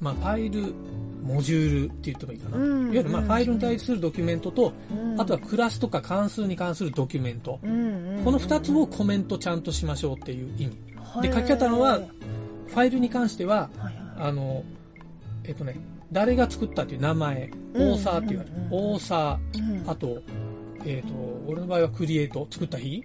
[0.00, 0.74] まあ、ファイル
[1.22, 2.56] モジュールって言ってもいいかな。
[2.56, 4.72] いわゆるまあファイルに対するドキュメントと、
[5.18, 7.58] あとはクラスとか関数に関するドキュメント。
[8.24, 10.76] この二つをコメントちゃんとしましょうっていう意味。
[11.22, 12.00] で、書き方のは、
[12.68, 13.70] ファイルに関しては、
[14.16, 14.64] あの、
[15.44, 15.76] えっとね、
[16.12, 18.56] 誰が作ったっていう名前、オーサーって言われる。
[18.70, 20.22] オーサー、あと、
[20.84, 21.14] えっ、と、
[21.46, 23.04] 俺の場合はクリエイト、作った日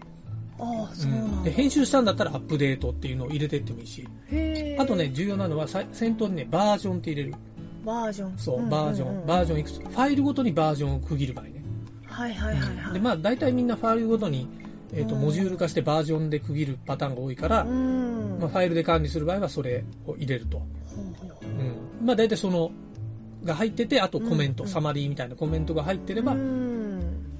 [0.57, 4.07] ああ、そうなんで、編集したんだったらアップデートっていうのを入れてってもいいし。
[4.79, 7.35] あとね、重要なのは、先頭にね、バージョンって入れる。
[7.85, 8.37] バージョン。
[8.37, 9.25] そう、バージョン。
[9.25, 9.79] バージョンいくつ？
[9.79, 11.63] ファイルごとにバージョンを区切る場合ね。
[12.05, 14.47] はいはいはい、はい、で、まあ大体みんなファイルごとに、
[14.93, 20.61] えっ、ー、と、モジュール化してバージョンで区切るパターンが多いから、まあファイルで管理する場合はそれを入れると。
[21.43, 22.05] うん。
[22.05, 22.71] まあ大体その、
[23.45, 26.33] が入ってて、あとコメント、サマリーみたいなコメントが入ってれば、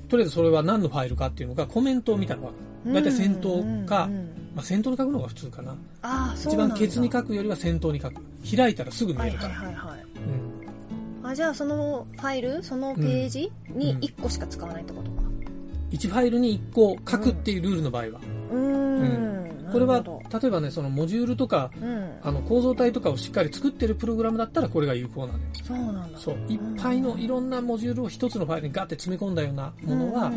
[0.08, 2.54] とりあえずそれは何のファイルかっていうのがコメントを見たら分か
[2.86, 2.94] る。
[2.94, 4.08] 大体先頭か、
[4.54, 5.76] まあ、先頭に書くのが普通かな。
[6.36, 8.22] 一番ケツに書くよりは先頭に書く。
[8.56, 9.56] 開いたらすぐ見えるから。
[9.56, 10.06] はいはいはい、
[11.24, 19.70] あじゃあそのファイルそのページに1個しか使わないってことか、うん、1ファイルに1個書くっていうルールの場合は、うん、うん。
[19.72, 20.04] これは
[20.42, 25.46] 例えばねそのモジュールとか、うん、あの構造体とかをしっかり作ってるプログラムだったらこれが有効なのよ。
[25.64, 26.18] そうなんだ。
[26.18, 26.36] そう。
[26.48, 30.30] いっぱいのいろんなモジュールを1つのファイルにガッて詰め込んだようなものは、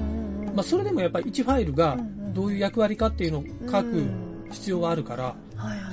[0.55, 1.97] まあ、それでもやっぱり1ファイルが
[2.33, 4.05] どういう役割かっていうのを書く
[4.51, 5.37] 必要があるから、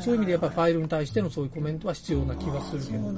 [0.02, 3.14] そういう意味でやっぱファイルに対してのそういうコメントは必要な気がするけど。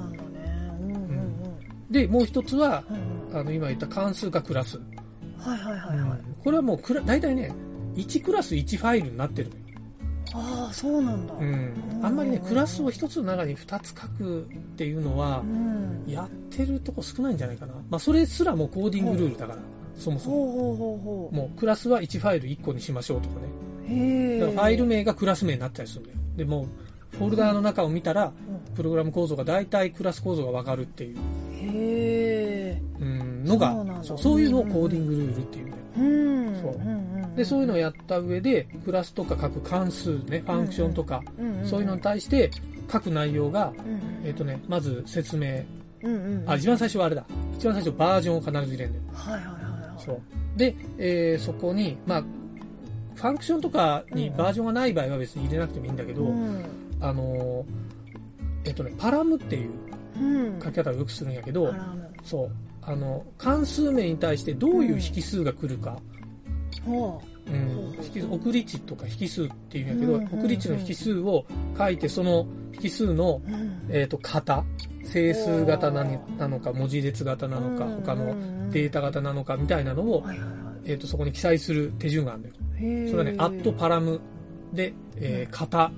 [1.89, 2.83] で、もう一つは、
[3.33, 4.77] あの、今言った関数かクラス。
[5.37, 6.19] はいはいはいはい。
[6.43, 7.53] これはもう大体ね、
[7.97, 9.51] 1クラス1ファイルになってる
[10.33, 11.33] ああ、そうなんだ。
[11.33, 11.73] うん。
[12.03, 15.43] あんまりね、クラスを一つの中に2つ書くっていうのは、
[16.05, 17.73] やってるとこ少ないんじゃないかな。
[17.89, 19.59] まあ、それすらもコーディングルールだから、
[19.95, 20.35] そもそも。
[20.35, 23.47] ほうほうほうもう、クラスは1ファイル1個にしましょうとかね。
[23.89, 26.17] へだからファイル名がクラス名になったりするんだよ。
[26.35, 26.67] でも、
[27.11, 28.33] フォルダーの中を見たら、
[28.75, 31.17] プログラム構造が大体クラス構造がわかるっていう。
[31.53, 35.83] へうん、のがそうそういうのをコーディングルールっていうんだよ。
[35.97, 36.01] う
[36.51, 41.21] ん、そうでそういうのをやった上でクラスとか書く関数ねファンクションとか、
[41.63, 42.49] そういうのに対して
[42.91, 43.71] 書く内容が、
[44.25, 45.63] えっ、ー、とねまず説明、
[46.47, 47.23] あ一番最初はあれだ。
[47.55, 49.03] 一番最初バージョンを必ず入れるんだよ。
[49.13, 50.21] はいはいはい、はい、そう。
[50.57, 52.23] で、えー、そこにまあ
[53.15, 56.65] ファンクションとかにバージョンがない場合は別に入れなくてもいいんだけど、うん、
[56.99, 57.65] あの
[58.65, 59.71] えっ、ー、とねパラムっていう
[60.63, 61.71] 書き方をよくするんやけど、
[62.23, 62.51] そう。
[62.81, 65.99] あの、関数名に対してどういう引数が来るか。
[66.13, 66.16] うん、
[66.85, 71.45] うん、送り値とか引数っていうんやけど、うんうんうん、送り値の引数を
[71.77, 72.45] 書いて、その
[72.81, 74.63] 引数の、うん、えっ、ー、と、型、
[75.03, 80.25] 整数型なのか、文字列型なのか、他のデータ型なのかみたいなのを、
[80.85, 82.55] えっ、ー、と、そこに記載する手順があるんだよ。
[83.09, 84.19] それはね、アットパラム
[84.73, 85.91] で、えー、型。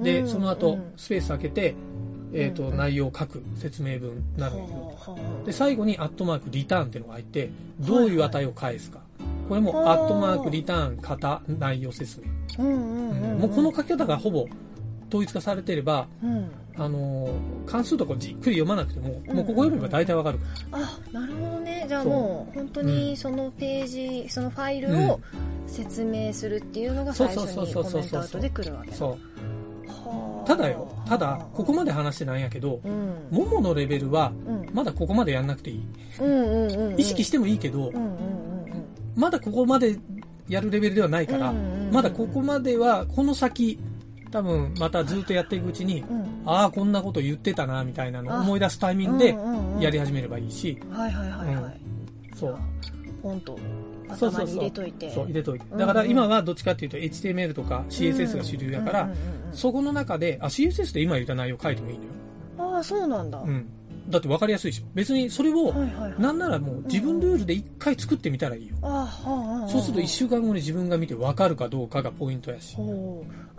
[0.00, 1.74] で、その後、スペース開けて、
[2.32, 9.00] えっ、ー、と、内容を書く説明文になるんだけど、で、最後にアットマークリターンっていうのが入って、どういう値を返すか。
[9.48, 12.20] これもアットマークリターン型内容説
[12.56, 12.64] 明。
[12.64, 14.46] もうこの書き方がほぼ
[15.08, 17.28] 統一化されてれば、うん、あの
[17.66, 20.38] 関数とかじっくり読まなくても、もうここ読めば大体わかる。
[20.70, 21.86] あなるほどね。
[21.88, 25.20] じゃあもう本当にそのページ、うん、そのファイルを
[25.66, 29.18] 説明するっていうのが最初にコメントアウトで来るわけそう。
[30.46, 34.32] ただよ、ただ、ここまで話してないんやけど、うん、もものレベルは、
[34.72, 35.82] まだここまでやんなくていい。
[36.96, 37.92] 意識してもいいけど、
[39.18, 39.98] まだここまで
[40.48, 41.52] やるレベルではないから、
[41.92, 43.78] まだここまでは、この先、
[44.30, 49.34] 多分またずっとやっていくうちに、うん、ああこんなこと言ってたなみたいなのを思い出すタイミングで
[49.80, 51.80] やり始めればいいし、はいはいはいはい、
[52.36, 52.58] そう。
[53.22, 53.58] ポンと
[54.08, 55.10] 頭に入れといて。
[55.10, 55.76] そう入れといて。
[55.76, 59.10] だから今はどっちかっていうと HTML とか CSS が主流だから、
[59.52, 62.10] そこの中であ CSS で今言った内容書いてもいいのよ。
[62.58, 63.66] ああそうなんだ、うん
[64.08, 64.80] だって分かりやすいでし。
[64.80, 65.72] ょ別にそれを、
[66.18, 68.76] なんならもう自分ルールで一回作ってみたらいいよ、
[69.68, 72.76] そうすると1週間後に自分が見て分かるかどうかがポイントやし。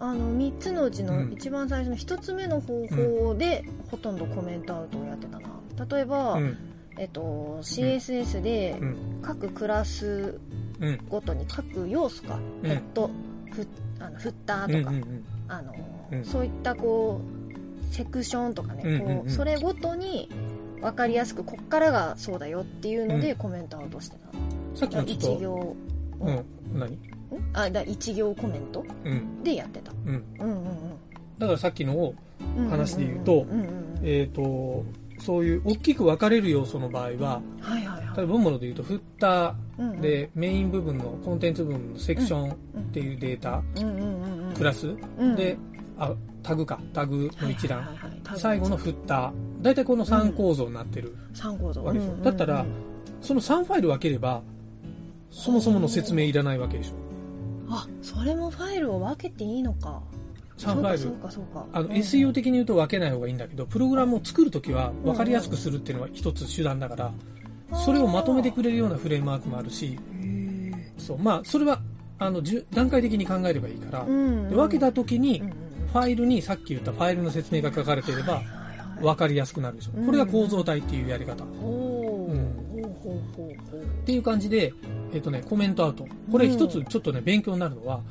[0.02, 5.50] あの3つのうちの一番最初の1つ目の方法で、ほとんどコメントアウトをやってたな。
[5.90, 6.58] 例えば、うん、
[6.98, 8.80] えっと、CSS で
[9.22, 10.40] 各クラス
[11.10, 13.10] ごとに各要素か、ヘッド
[13.52, 13.68] フ
[14.00, 14.96] あのフッターとか、
[15.50, 15.74] あの
[16.24, 17.39] そういったこう
[17.90, 20.30] セクションとかね、うんうんうん、こうそれごとに
[20.82, 25.76] 分かりやすくこっからがそうだよっていうのでコメントアウトしてた、うん、さっきの一行、
[26.22, 26.98] うん、何？
[27.54, 28.86] あだ一行コメント
[29.44, 31.00] でやってた、うん、うんうんうん。
[31.38, 32.14] だからさっきの
[32.70, 33.46] 話で言うと、
[34.02, 34.86] えっ、と
[35.20, 42.56] そういう大きく分かれる要素の場合は、はいはいはい、例えば文物で言うとフッターで、うんうん、メイン部分のコンテンツ部分のセクションっ
[42.94, 43.62] ていうデータ、
[44.56, 44.96] クラス、
[45.36, 45.58] で
[46.00, 46.80] あタグか。
[46.94, 47.88] タグの一覧、
[48.38, 49.32] 最後のフッター
[49.62, 51.16] 大体この3構造になってる。
[51.34, 51.84] 3構造。
[51.84, 52.66] わけでしょ、だったら
[53.22, 54.42] その3ファイル分ければ
[55.30, 56.94] そもそもの説明いらないわけでしょ。
[57.70, 60.02] あそれもファイルを分けていいのか。
[60.58, 61.14] 3ファイル。
[61.74, 67.12] あの SEO 的に言うと分けない方がいいんだけどプログラムを作るときは分かりやすくするっていうのは一つ手段だから
[67.78, 70.00] それをまとめてくれるようなフレームワークもあるし
[70.98, 71.18] そう。
[71.18, 71.82] まあそれは
[72.18, 74.12] あの段階的に考えればいいから、で
[74.56, 75.42] 分けたときに、
[75.92, 78.42] ファイルにさっき言ったファイルの説明が書かれていれば
[79.02, 81.48] 分かりやすくなるでしょ、これが構造体っていうやり方、っ
[84.06, 84.74] ていう感じで、
[85.14, 86.06] えっとね、コメントアウト。
[86.32, 88.02] これ一つちょっとね勉強になるのは、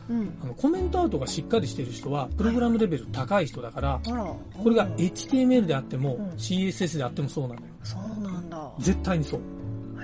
[0.43, 7.67] あのコメントアウトがしっかりしてる人はプログラムレベル高い人だから、これが HTML であっても、CSS であってもそうなのよ。
[7.83, 8.73] そうなんだ。
[8.79, 9.41] 絶対にそう。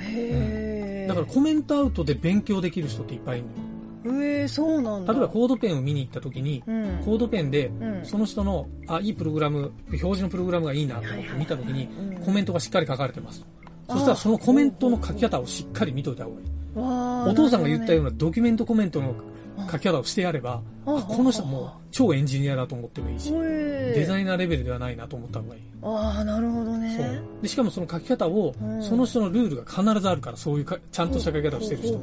[0.00, 3.73] へえ、だからコメントアウトで勉強できる人っていっぱいいるのよ
[4.04, 5.12] えー、そうなんだ。
[5.12, 7.70] 例えばコードペンを見に行った時に、うん、コードペンで、
[8.02, 11.88] その人のあいいプログラム表示のプログラムがいいなと思って見た時に、
[12.24, 13.44] コメントがしっかり書かれてます。
[13.88, 16.46] そしたらそのコメントの書き方をしっかり見といた方がいい。
[17.30, 19.14] お父さんが言ったようなドキュメントコメントの
[19.70, 23.32] 書き方をしてやれば、あこの人もう超エンジニアだと思ってもいいし、
[23.92, 25.62] デザイナーレベルではないなと思った方がいい。
[25.82, 26.96] ああ、なるほどね。
[26.96, 27.42] そう。
[27.42, 27.48] で。
[27.48, 32.00] しかもその書き方を、その人のルールが必ずあるから、そういうかちゃんとした書き方をしてる人。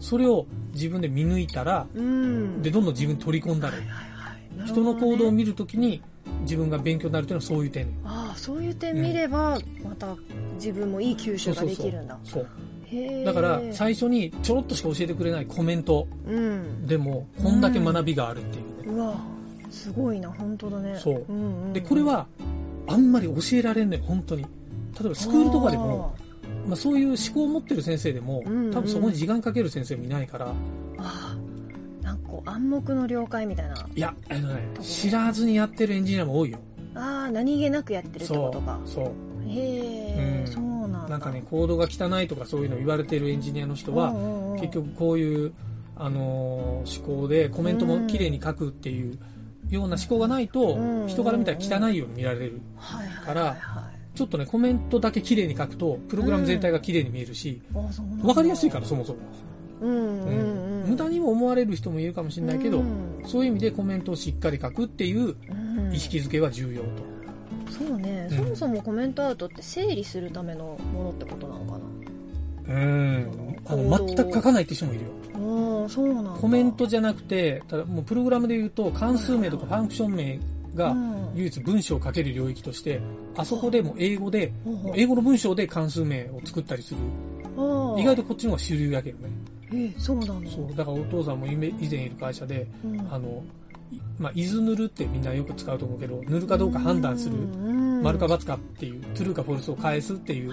[0.00, 6.02] それを自分で見抜いたら、で、どんどん自分に取り込んだら、人の行動を見るときに、
[6.42, 7.86] 自分が勉強になるというのはそういう点。
[8.04, 10.16] ああそういう点見れば、また
[10.54, 12.18] 自分もいい吸収ができるんだ。
[12.24, 12.46] そう
[13.24, 16.08] だから最初にちょろっとしか教えてくれないコメント
[16.86, 19.14] でもこんだけ学びがあるっていう、ね、うわ
[19.70, 20.98] すごいな本当だね。
[20.98, 22.26] そう、うんうん、でこれは
[22.86, 24.42] あんまり教えられんね本当に。
[24.42, 26.14] 例えばスクールとかでも
[26.66, 30.48] まあ、そういう思考を持ってる先生でも、うんうん、多分そこに時間かける先生もいないから。
[30.48, 30.52] あ
[30.98, 31.36] あ
[32.04, 33.74] なんかこう暗黙の了解みたいな。
[33.94, 36.58] いやあのね知らずにやってるエンジニアも多いよ。
[36.94, 38.78] ああ何気なくやってるってことか。
[38.84, 39.04] そう
[39.48, 39.60] へ
[40.16, 40.70] え、うん、そう
[41.10, 44.12] なんかね、コードが汚いとかそういうの言われてるエンジニアの人は、
[44.60, 45.52] 結局こういう、
[45.96, 49.18] あのー、思考でコメントも綺麗に書くっていう
[49.70, 52.60] ような思考がないと、人から見たら汚いように見られる。
[53.24, 53.56] から、
[54.14, 57.60] ちょっとね、コメントだけ綺麗に書くと、プログラム全体が綺麗に見えるし、
[58.22, 59.18] わかりやすいから、そもそも。
[59.80, 62.82] 無駄にも思われる人もいるかもしれないけど、
[63.26, 65.36] そういう意味でコメントをしっかり書くっていう
[65.92, 66.88] 意識づけは重要と。
[67.70, 71.78] そうね、うん、そもそもコメントアウトって整理するためのものってことなのか
[72.68, 72.74] な？
[72.74, 75.10] うんあの全く書かないって人もいるよ。
[75.84, 80.38] あそうなんコメントじゃなくてただもうプログラムで言うと関数名とかファンクション名
[80.74, 80.94] が
[81.34, 83.00] 唯一文章を書ける領域として、
[83.36, 84.52] あそこでも英語で、
[84.94, 87.00] 英語の文章で関数名を作ったりする。
[87.98, 89.32] 意外とこっちの方が主流やけどね。
[89.72, 93.42] えそうなのそう、だからお父さんも以前いる会社で、うん、あの、
[94.18, 97.36] まあ、伊豆塗るってみんなよく使うと思うけど、塗るかどうか判断する、
[98.02, 100.52] 丸か×かっていう、トゥルーかフォルスを返すっていう、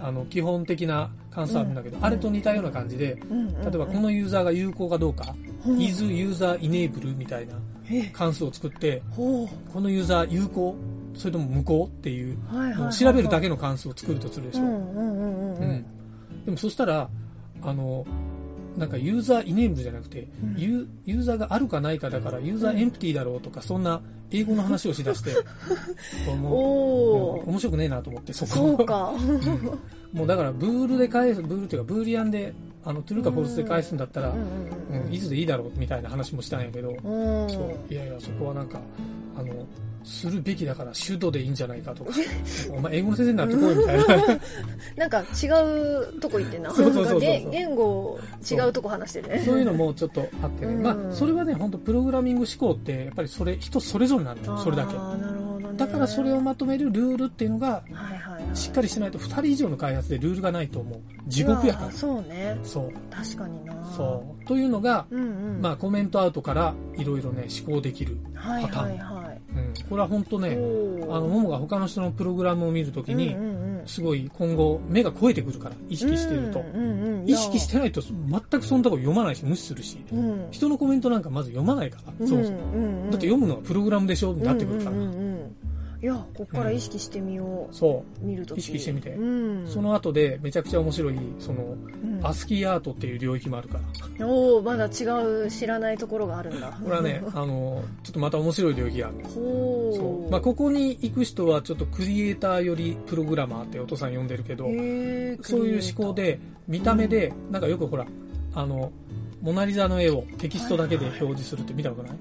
[0.00, 3.16] あの、基本的な関数あるんだけど、あれと似たような感じで、
[3.62, 5.34] 例えばこのユーザーが有効かどうか、
[5.78, 7.54] is user enable みたいな
[8.12, 10.76] 関数を作って、このユーザー有効
[11.14, 12.36] それとも無効っていう、
[12.92, 14.64] 調べるだけの関数を作るとするでしょ。
[16.44, 17.08] でもそしたら、
[17.62, 18.06] あの、
[18.76, 24.00] なんかユーザーイネームじゃなくて、うん、ユーザーがあるかないかだからユーザーエンプティだろうとか、そんな
[24.30, 25.32] 英語の話をしだして、
[26.36, 28.52] もう面白くねえなと思って、そこ。
[28.52, 32.52] そうか、うん、もうだからブールで返す、ブールっていうかブーリアンで
[32.84, 38.80] あの、トゥルーかフォルスで返すんだったら、うん、いつでいいだろうみたいな話もしたんやけど、そう、いやいや、そこはなんか、
[39.36, 39.52] あの、
[40.08, 42.12] するべきだから手動でいいんじゃないかとか、
[42.70, 44.06] お前英語の先生になってこいみたいな。
[44.96, 46.70] なんか違うとこ行ってな。
[46.74, 48.18] そうそうそう言語
[48.50, 49.42] 違うとこ話してるね。
[49.44, 50.74] そういうのもちょっとあってね。
[50.76, 54.94] まあ、それはね、本当プログラミング思考って、やっぱりそれ、人それぞれなんだよ、それだけ。
[54.94, 61.00] なるほど、ね、だからそれをまとめるルールっていうのが、はいはいしっかりしないと2人以上の開発でルールがないともう。
[61.26, 61.92] 地獄やから。
[61.92, 62.58] そうね。
[62.62, 62.92] そう。
[63.10, 63.74] 確かにな。
[63.96, 64.44] そう。
[64.46, 69.17] というのが、うんうん、まあ、コメントアウトからいろいろね思考できるパターン、はいはいはい、
[69.50, 70.50] うん、これは本当ね
[71.10, 73.34] あのももが他の人のプログラムを見るときに、
[73.86, 76.62] すごい今後目が超えてくるから意識してると、
[77.24, 82.60] 意識してないと全くそのとこ読まないし無視するし、うん、人のコメントなんかまず読まないから、そうそだっ
[83.12, 84.34] て読むのはプログラムでしょ？
[84.34, 84.96] になってくるから、
[86.00, 88.24] いやこっから意識してみよう、うん、そう。
[88.24, 89.24] 見ると意識してみて、う
[89.64, 93.78] ん、その後でめちゃくちゃ面白いその、うん、アスキーアートっていう領域もあるか
[94.18, 94.26] ら。
[94.26, 95.04] おおまだ違
[95.46, 96.78] う知らないところがあるんだ。
[96.82, 99.40] これはね あのちょっとまた面白い領域があるそ
[100.28, 108.06] う、まあ、ここに行く人はちょっとクリエイターよりプログラマーってお父さん呼んでるけどそういう思考で見た目で、なんかよくほら
[108.54, 108.92] あの
[109.40, 112.16] モナリザの絵をテキストだけで表示するって見たことない、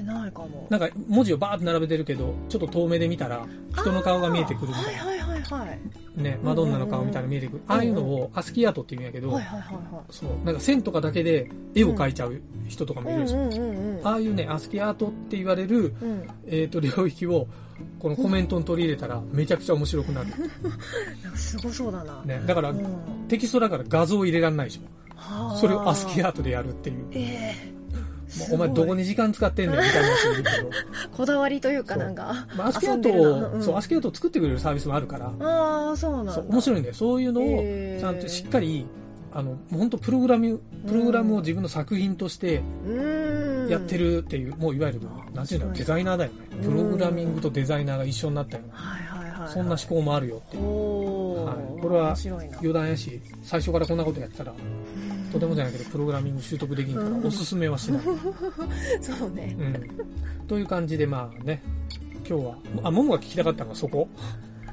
[0.00, 0.66] えないかも。
[0.70, 5.04] なんか文字をバーって並べてるけどちょっと遠目で見たら人の顔が見えてくるみたいな。
[5.04, 5.78] はいはいはいはい。
[6.22, 17.46] ねマドンナの顔みたいな見えてくる、ああいうのをアスキーアートって言うんやけど、はいはいはいはい、そうなんか線とかだけで絵を描いちゃう人とかもいるでしょ、うんうんうんうん、ああいうねアスキーアートって言われる、うん、えーと、領域を
[17.98, 20.26] このコメントに取り入れたらめちゃくちゃ面白くなる。
[21.22, 22.84] なんかすごそうだな、ね、だから、うん、
[23.28, 25.07] テキストだから画像入れられないでしょ
[25.60, 27.78] それをアスキーアートでやるっていう、えー
[28.52, 30.70] お前どこに時間使ってんねんみたいな話けど。
[31.16, 32.46] こだわりというかなんか。
[32.56, 35.32] まあ、アスケートを、うん、そう、アスケートを作ってくれるサービスもあるから。
[35.40, 36.38] ああ、そうなんだ。
[36.38, 36.94] 面白いんだよ。
[36.94, 37.44] そういうのを、
[38.00, 38.86] ちゃんとしっかり、
[39.32, 42.62] あの、本当プログラム、プログラムを自分の作品として、
[43.68, 45.00] やってるっていう、もういわゆる、
[45.34, 46.36] なんていうの、デザイナーだよね。
[46.62, 48.74] プログラミングとデザイナーが一緒になったような。
[48.74, 49.48] はいはいはい。
[49.48, 51.44] そんな思考もあるよっていう。
[51.44, 51.80] はい。
[51.80, 52.16] これは
[52.58, 54.52] 余談やし、最初からこんなことやったら、
[55.32, 58.02] とてもじゃないけどプログラミング習得できんからおすすめはしない、
[59.00, 61.62] そうね、うん、という感じでまあね
[62.28, 64.08] 今日はあももが聞きたかったのはそこ。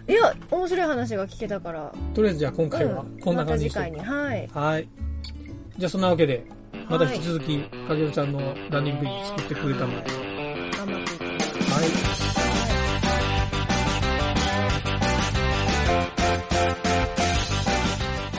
[0.08, 1.92] いや面白い話が聞けたから。
[2.14, 3.94] とりあえずじゃあ今回はこんな感じにして、う。
[3.94, 4.50] ん、ま、はい。
[4.54, 4.88] はい。
[5.78, 6.46] じゃあそんなわけで
[6.90, 8.40] また引き続き、かげるちゃんの
[8.70, 10.12] ランニングページ作ってくれたので。
[10.78, 12.15] 頑張っていきますはい